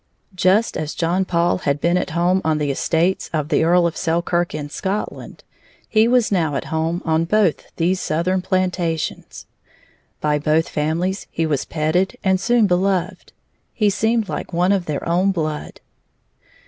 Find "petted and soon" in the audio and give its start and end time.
11.65-12.65